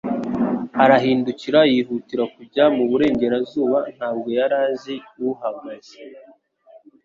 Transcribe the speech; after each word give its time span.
Arahindukira; 0.83 1.59
yihutira 1.73 2.23
kujya 2.35 2.63
mu 2.75 2.83
Burengerazuba; 2.89 3.77
ntabwo 3.95 4.27
yari 4.37 4.55
azi 4.67 4.95
uhagaze 5.29 5.97